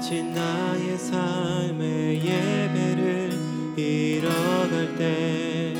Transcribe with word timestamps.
지친 0.00 0.32
나의 0.32 0.96
삶의 0.96 2.22
예배를 2.24 3.76
잃어갈 3.76 4.94
때 4.96 5.74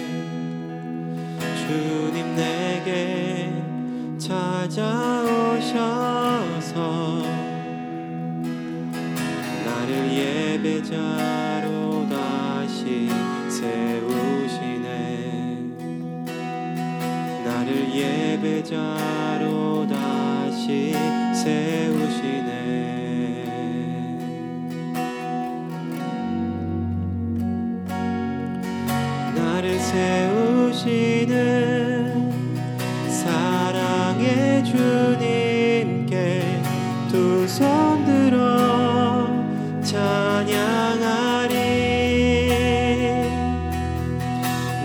주님 1.57 2.35
내게 2.35 3.53
찾아오셔서 4.19 5.63
나를 9.65 10.13
예배자로 10.13 12.09
다시 12.09 13.09
세우시네. 13.49 14.89
나를 17.45 17.95
예배자로 17.95 19.87
다시 19.87 20.93
세우시네 21.33 23.08
세우시는 29.91 31.33
사랑의 33.11 34.63
주님께 34.65 36.43
두 37.11 37.47
손 37.49 38.05
들어 38.05 39.27
찬양하리. 39.83 41.57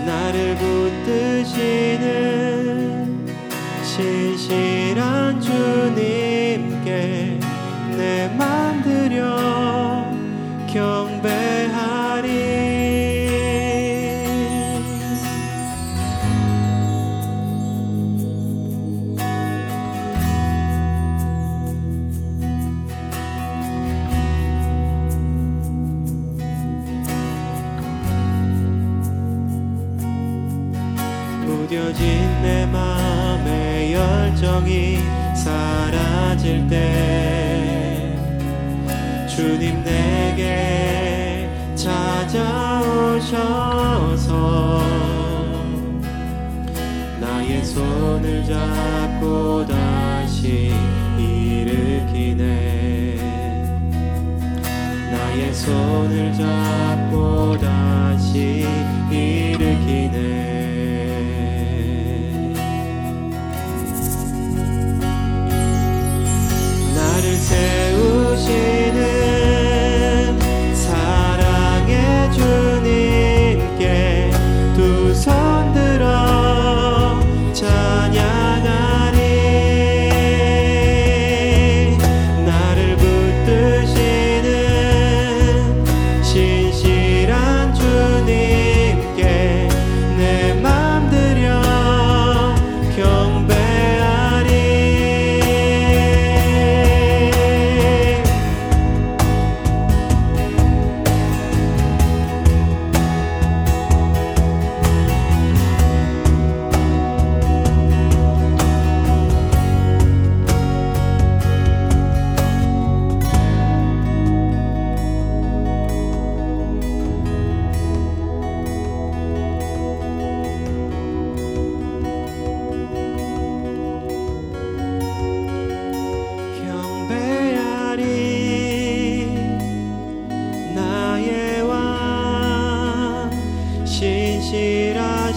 나를 0.06 0.56
붙드시는 0.56 2.04
신실 3.84 4.63
무뎌진 31.74 32.42
내 32.42 32.66
맘의 32.66 33.94
열정이 33.94 34.98
사라질 35.34 36.68
때 36.68 38.16
주님 39.28 39.82
내게 39.82 41.50
찾아오셔서 41.74 43.24
나의 47.20 47.64
손을 47.64 48.44
잡고 48.44 49.66
다시 49.66 50.72
일으키네. 51.18 52.44
나의 55.10 55.52
손을 55.52 56.32
잡고 56.34 57.58
다시 57.58 58.64
일으키네 59.10 59.53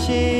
신 0.07 0.36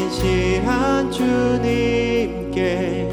신실한 0.00 1.12
주님께 1.12 3.10